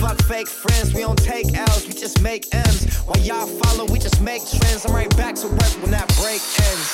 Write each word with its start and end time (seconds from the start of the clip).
Fuck 0.00 0.20
fake 0.24 0.48
friends, 0.48 0.92
we 0.92 1.00
don't 1.00 1.16
take 1.18 1.54
L's, 1.56 1.86
we 1.86 1.94
just 1.94 2.20
make 2.20 2.54
M's. 2.54 2.96
While 3.06 3.18
y'all 3.18 3.46
follow, 3.46 3.86
we 3.86 3.98
just 3.98 4.20
make 4.20 4.42
trends. 4.46 4.84
I'm 4.84 4.94
right 4.94 5.08
back 5.16 5.34
to 5.36 5.48
work 5.48 5.72
when 5.80 5.90
that 5.90 6.06
break 6.20 6.42
ends. 6.68 6.86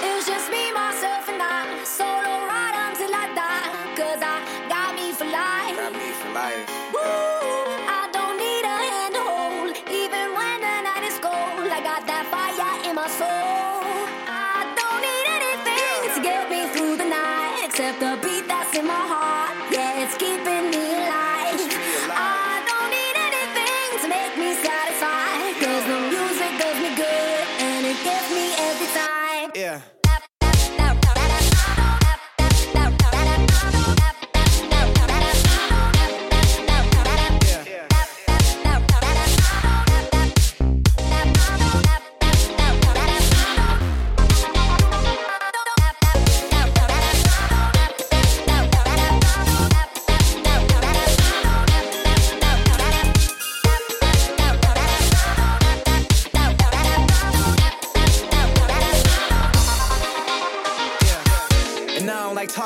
It 0.00 0.14
was 0.16 0.26
just 0.26 0.50
me, 0.50 0.72
myself, 0.72 0.93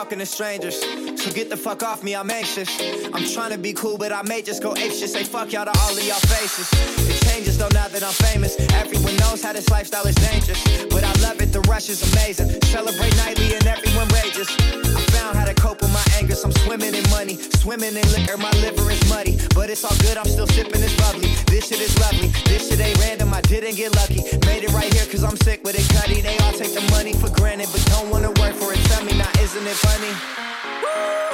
talking 0.09 0.21
to 0.21 0.27
strangers. 0.27 0.81
So 1.23 1.31
get 1.33 1.51
the 1.51 1.57
fuck 1.57 1.83
off 1.83 2.03
me, 2.03 2.17
I'm 2.17 2.31
anxious. 2.31 2.71
I'm 3.13 3.27
trying 3.27 3.51
to 3.51 3.59
be 3.59 3.75
cool, 3.75 3.99
but 3.99 4.11
I 4.11 4.23
may 4.23 4.41
just 4.41 4.63
go 4.63 4.75
ape 4.75 4.93
shit. 4.93 5.11
Say 5.11 5.23
fuck 5.25 5.53
y'all 5.53 5.67
to 5.67 5.79
all 5.81 5.91
of 5.91 6.03
y'all 6.03 6.17
faces. 6.17 6.67
It 7.11 7.18
changes 7.29 7.59
though 7.59 7.73
now 7.73 7.89
that 7.89 8.03
I'm 8.03 8.17
famous. 8.29 8.57
Everyone 8.75 9.17
knows 9.17 9.43
how 9.43 9.53
this 9.53 9.69
lifestyle 9.71 10.07
is 10.07 10.15
dangerous. 10.17 10.61
But 10.89 11.05
I 11.05 11.13
love 11.21 11.41
it, 11.41 11.53
the 11.53 11.61
rush 11.63 11.89
is 11.89 12.01
amazing. 12.13 12.49
Celebrate 12.63 13.15
nightly 13.17 13.55
and 13.55 13.67
everyone 13.67 14.09
rages. 14.09 14.49
I 14.97 15.01
found 15.17 15.37
how 15.37 15.45
to 15.45 15.55
cope 15.55 15.81
with 15.83 15.93
my 15.93 16.05
anger. 16.19 16.35
So 16.35 16.49
I'm 16.49 16.57
swimming 16.65 16.95
in 16.95 17.05
money, 17.11 17.37
swimming 17.63 17.95
in 17.97 18.07
liquor. 18.15 18.37
My 18.37 18.51
liver 18.65 18.91
is 18.91 19.03
muddy, 19.09 19.39
but 19.55 19.71
it's 19.71 19.85
all 19.85 19.97
good. 20.01 20.17
I'm 20.17 20.29
still 20.29 20.47
sipping 20.47 20.81
this 20.81 20.95
bubbly. 20.97 21.31
This 21.47 21.69
shit 21.69 21.81
is 21.81 21.95
lovely. 21.99 22.29
This 22.51 22.69
shit 22.69 22.81
ain't 22.81 22.99
random. 22.99 23.33
I 23.35 23.41
didn't 23.43 23.77
get 23.77 23.95
lucky. 23.95 24.23
Made 24.47 24.65
it 24.65 24.73
right 24.73 24.93
here 24.93 25.07
cause 25.07 25.25
I'm 25.25 25.37
sick 25.37 25.63
with 25.65 25.77
it, 25.79 25.87
cutty. 25.95 26.21
They 26.21 26.37
all 26.39 26.53
take 26.53 26.75
the 26.75 26.85
money 26.91 27.13
for 27.13 27.31
granted, 27.31 27.69
but 27.73 27.85
don't 27.93 28.11
wanna 28.11 28.33
work 28.41 28.55
for 28.55 28.73
it. 28.73 28.81
Tell 28.91 29.05
me 29.05 29.15
now, 29.17 29.31
isn't 29.41 29.67
it 29.67 29.79
funny? 29.87 30.13
It 30.13 31.28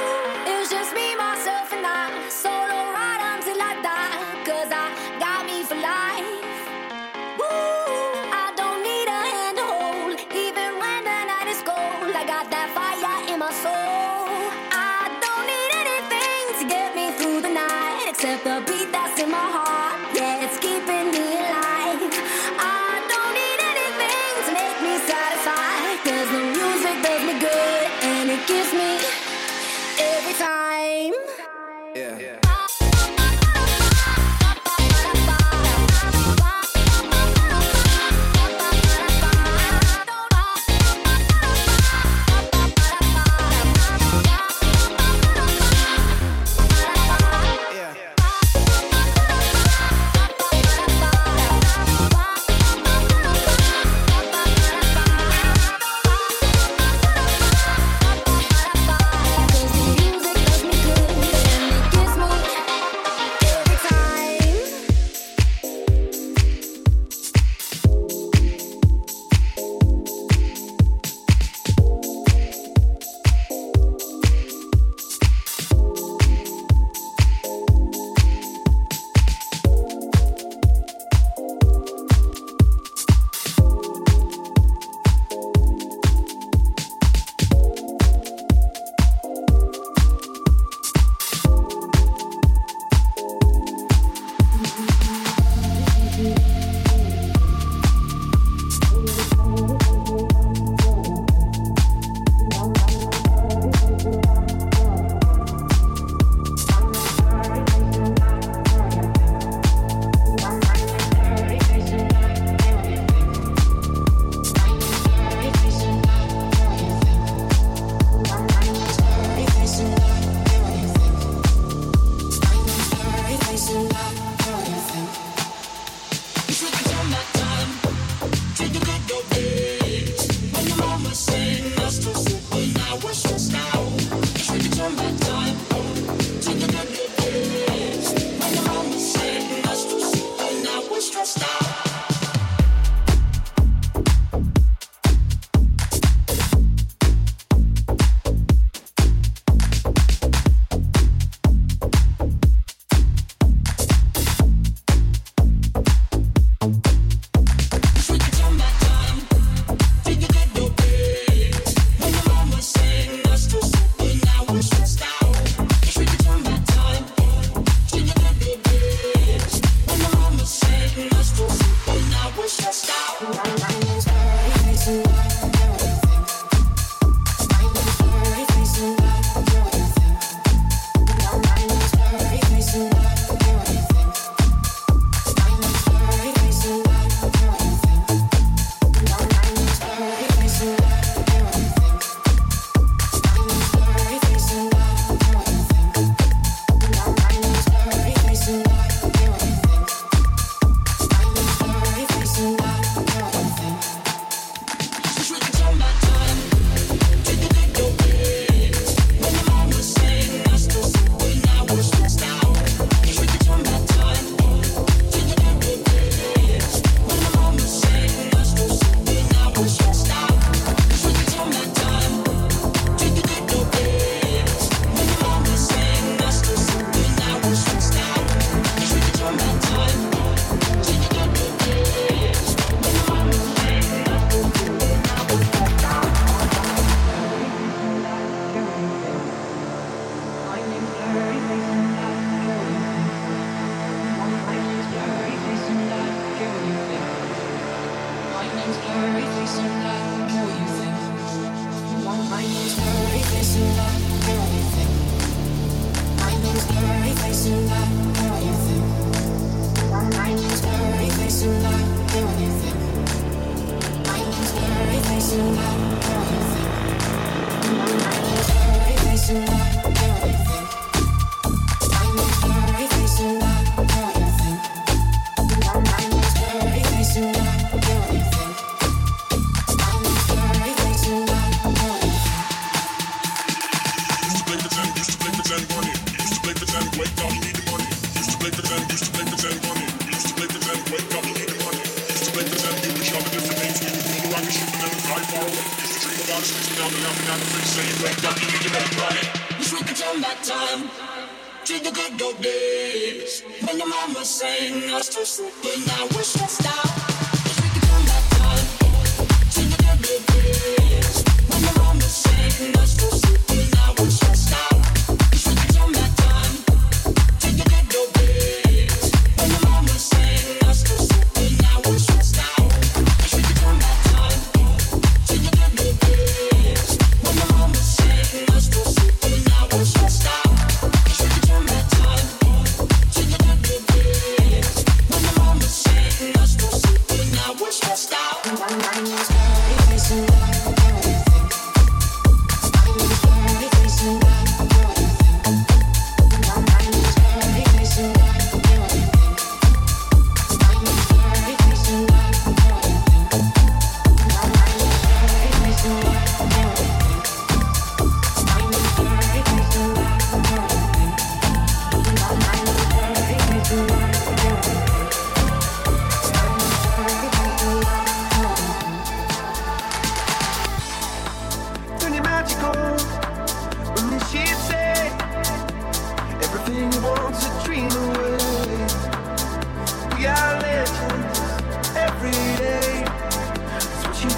Gracias. 173.33 173.84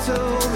Alive. 0.10 0.48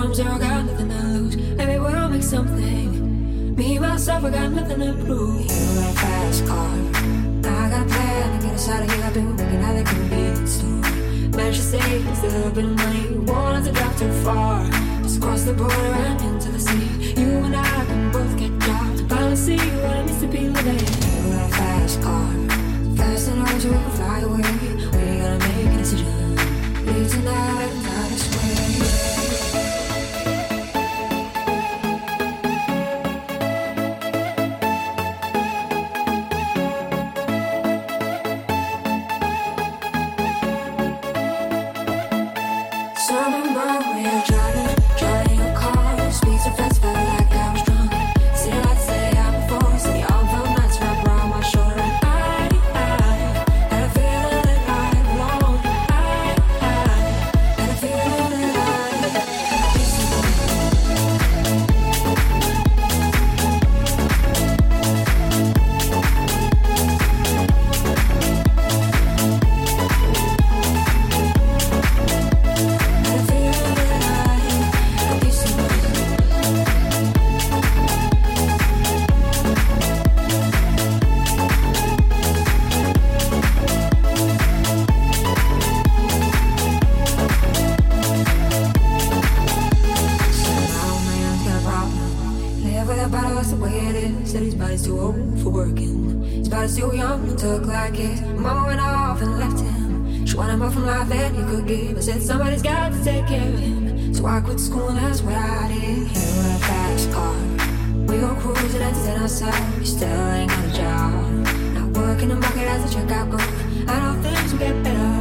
from 0.00 0.14
zero, 0.14 0.38
got 0.38 0.64
nothing 0.64 0.88
to 0.88 1.02
lose. 1.16 1.36
Maybe 1.36 1.78
we'll 1.78 2.08
make 2.08 2.22
something. 2.22 3.56
Me, 3.56 3.78
myself, 3.78 4.24
I 4.24 4.30
got 4.30 4.52
nothing 4.52 4.80
to 4.80 4.92
prove. 5.04 5.40
You 5.40 5.80
got 5.80 5.90
a 5.90 5.98
fast 5.98 6.46
car. 6.46 6.74
I 7.38 7.70
got 7.70 7.82
a 7.82 7.88
plan 7.88 8.40
to 8.40 8.46
get 8.46 8.54
us 8.54 8.68
out 8.68 8.82
of 8.82 8.90
here. 8.90 9.04
I've 9.04 9.14
been 9.14 9.36
working 9.36 9.62
at 9.68 9.74
the 9.78 9.84
convenience 9.90 10.52
store. 10.56 11.36
Managed 11.36 11.60
to 11.60 11.62
save 11.62 12.06
a 12.06 12.26
little 12.26 12.50
bit 12.50 12.64
of 12.64 12.76
money. 12.76 13.18
Wanted 13.32 13.64
to 13.64 13.72
drive 13.72 13.98
too 13.98 14.12
far. 14.22 14.70
Just 15.02 15.20
cross 15.22 15.42
the 15.44 15.54
border 15.54 15.74
and 15.74 16.20
into 16.20 16.52
the 16.52 16.60
sea. 16.60 17.14
You 17.20 17.30
and 17.46 17.56
I 17.56 17.84
can 17.86 18.12
both 18.12 18.36
get 18.38 18.52
jobs. 18.60 19.00
Finally 19.02 19.36
see 19.36 19.56
what 19.56 19.96
it 19.96 20.06
means 20.06 20.20
to 20.20 20.26
be 20.26 20.48
living. 20.48 20.78
You 20.78 21.32
got 21.32 21.50
a 21.50 21.54
fast 21.54 22.02
car. 22.02 22.28
Fast 22.96 23.28
enough 23.28 23.62
to 23.62 23.72
fly 23.96 24.20
away. 24.20 24.52
We 24.92 25.20
gotta 25.20 25.38
make 25.48 25.74
a 25.74 25.78
decision. 25.78 26.36
Leave 26.86 27.10
tonight. 27.10 27.55
that's 104.96 105.22
what 105.22 105.34
I. 105.34 105.56
You 105.68 105.92
in 105.92 106.06
a 106.06 106.58
fast 106.58 107.10
car. 107.12 107.34
We 108.08 108.18
go 108.18 108.34
cruising 108.36 108.82
and 108.82 108.96
then 108.96 109.20
ourselves. 109.20 109.78
We 109.78 109.84
still 109.84 110.08
ain't 110.08 110.50
got 110.50 110.64
a 110.64 110.72
job. 110.72 111.12
Not 111.74 111.88
working 111.96 112.28
the 112.28 112.36
market 112.36 112.66
as 112.74 112.82
a 112.84 112.96
checkout 112.96 113.30
girl. 113.30 113.48
I 113.88 114.00
don't 114.00 114.22
think 114.22 114.52
will 114.52 114.58
get 114.58 114.82
better. 114.82 115.16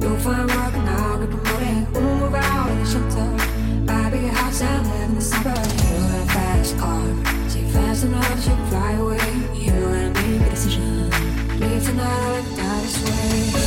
You'll 0.00 0.18
find 0.18 0.48
work 0.50 0.74
and 0.74 0.88
I'll 0.88 1.18
get 1.18 1.30
promoted. 1.30 1.92
We'll 1.92 2.18
move 2.20 2.34
out 2.34 2.70
of 2.70 2.78
the 2.78 2.86
shelter. 2.92 3.28
Buy 3.86 4.08
a 4.08 4.10
bigger 4.10 4.28
house 4.28 4.60
and 4.62 4.86
live 4.88 5.08
in 5.10 5.14
the 5.14 5.20
suburbs. 5.20 5.74
You 5.82 5.96
in 5.96 6.14
a 6.14 6.26
fast 6.26 6.76
uh, 6.76 6.80
car. 6.80 7.06
She 7.50 7.62
fast 7.72 8.04
enough, 8.04 8.44
to 8.44 8.56
fly 8.70 8.92
away. 8.92 9.32
You 9.54 9.72
and 9.72 10.14
me 10.16 10.38
make 10.38 10.48
a 10.48 10.50
decision. 10.50 11.10
Leave 11.60 11.84
tonight, 11.84 12.06
I'll 12.06 12.56
die 12.56 12.80
this 12.82 13.54
way. 13.54 13.65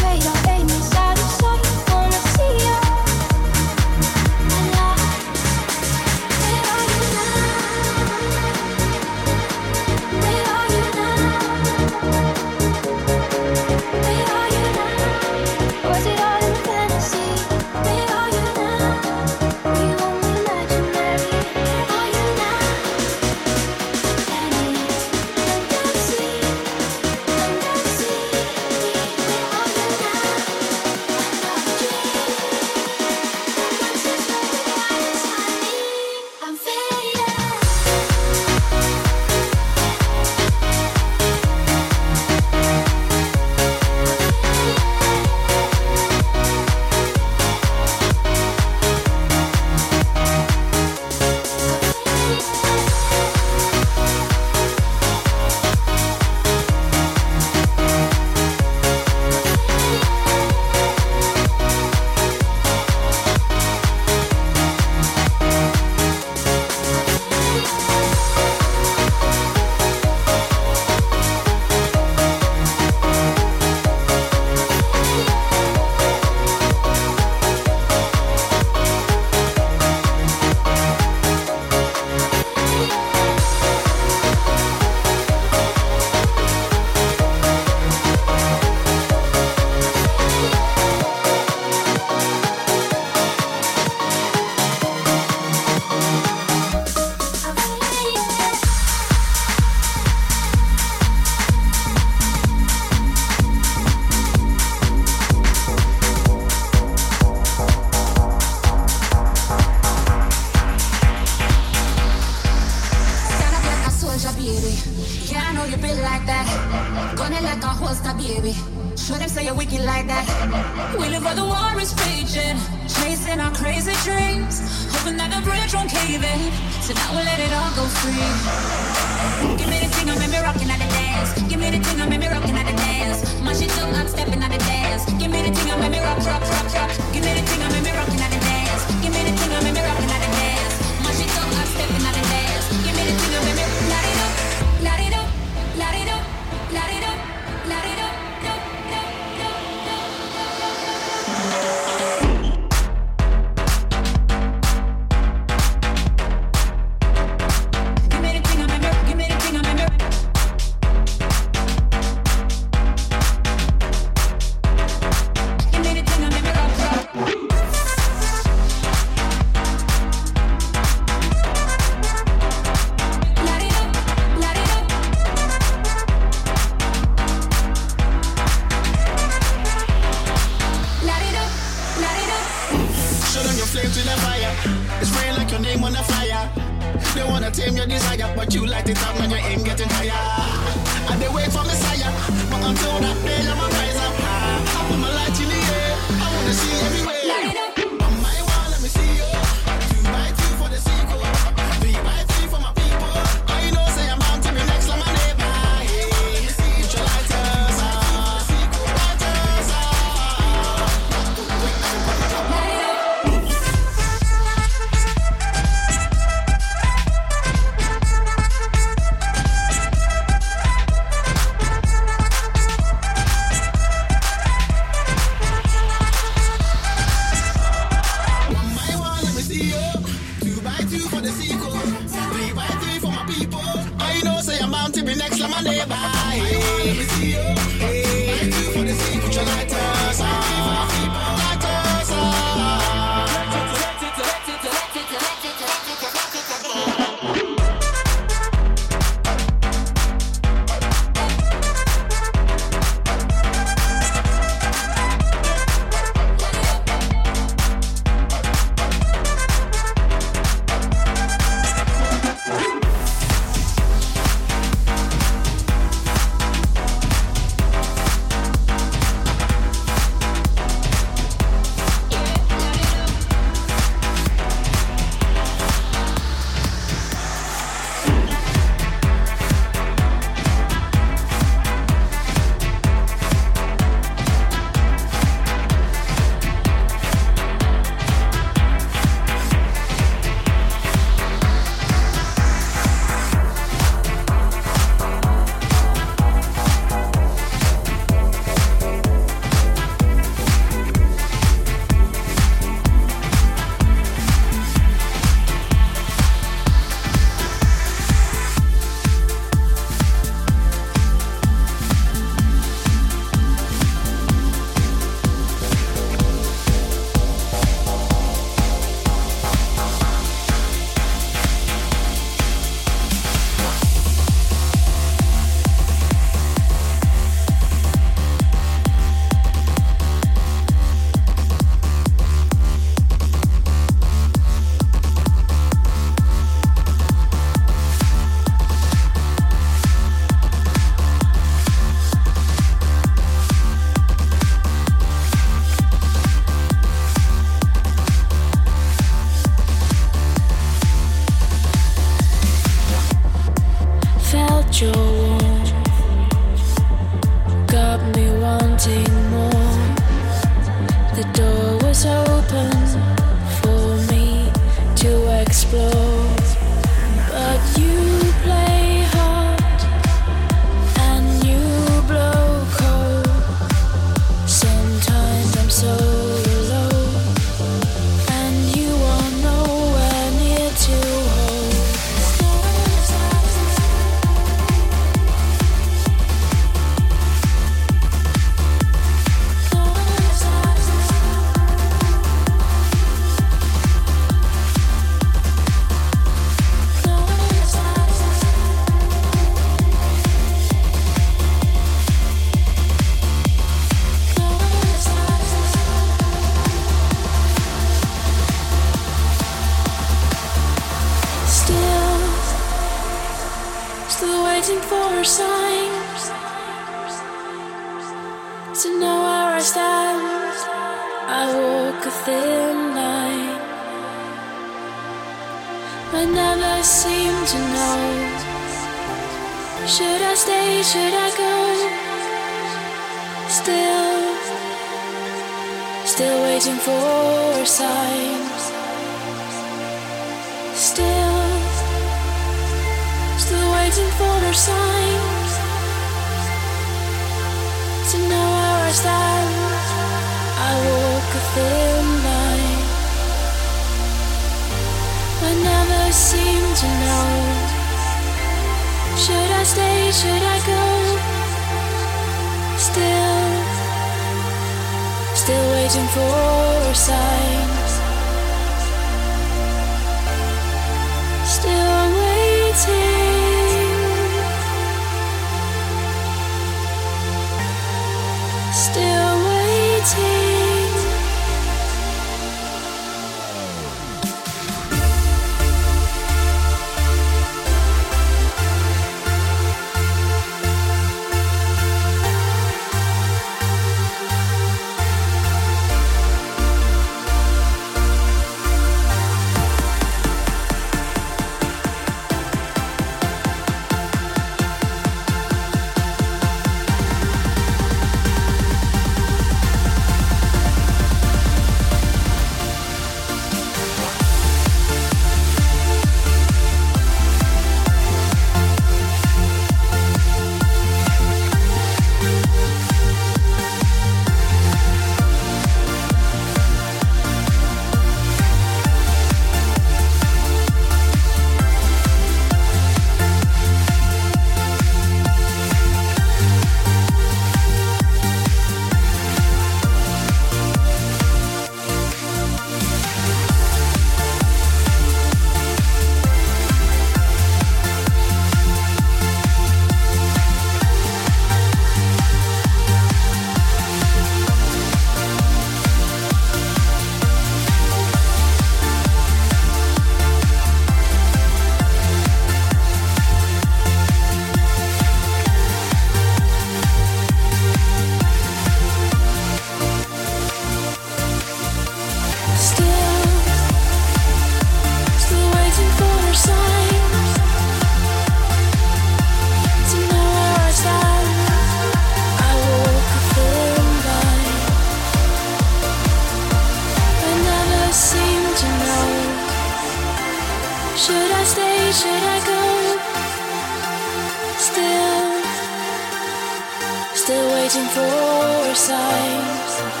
waiting 597.73 597.89
for 597.89 598.75
signs. 598.75 600.00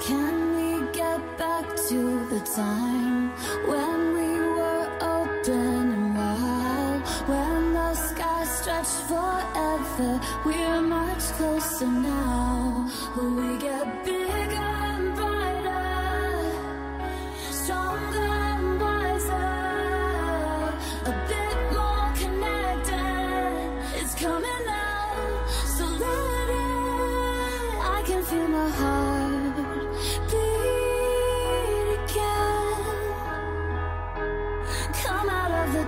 Can 0.00 0.56
we 0.56 0.92
get 0.92 1.38
back 1.38 1.64
to 1.88 2.26
the 2.28 2.40
time 2.40 3.30
when 3.66 4.14
we 4.16 4.40
were 4.56 4.88
open 5.00 5.92
and 5.92 6.16
wild? 6.16 7.02
When 7.28 7.72
the 7.72 7.94
sky 7.94 8.44
stretched 8.44 9.00
forever, 9.08 10.20
we're 10.44 10.80
much 10.82 11.24
closer 11.38 11.86
now. 11.86 12.90
Will 13.16 13.34
we 13.34 13.58
get 13.58 14.04
big? 14.04 14.23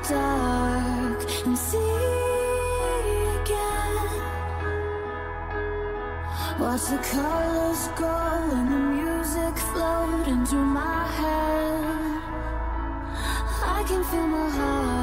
dark 0.08 1.20
and 1.46 1.58
see 1.58 1.78
again. 3.38 4.22
Watch 6.60 6.84
the 6.92 6.98
colors 6.98 7.88
go 7.96 8.16
and 8.56 8.68
the 8.72 8.82
music 9.00 9.56
float 9.70 10.26
into 10.28 10.56
my 10.56 11.06
head. 11.18 12.22
I 13.78 13.84
can 13.88 14.04
feel 14.04 14.26
my 14.26 14.48
heart. 14.50 14.95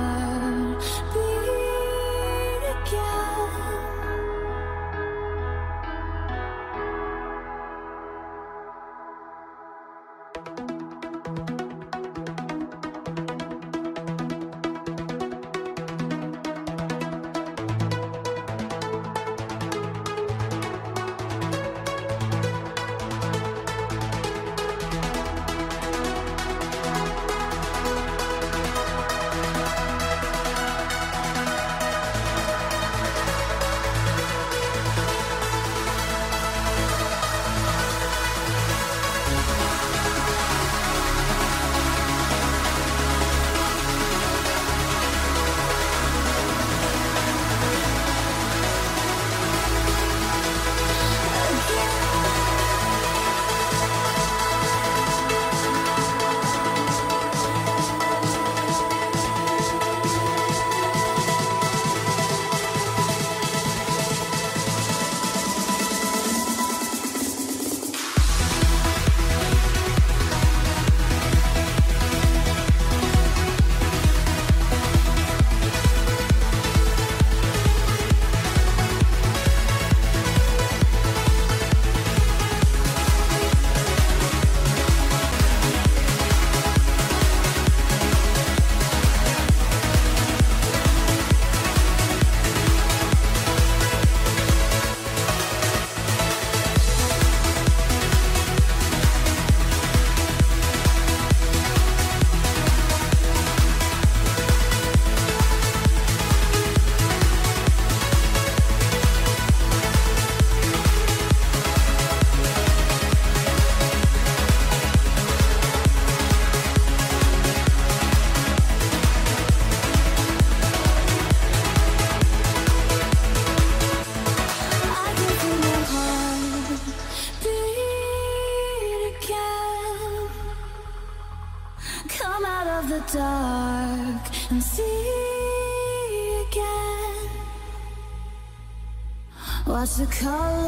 the 139.97 140.07
color 140.07 140.62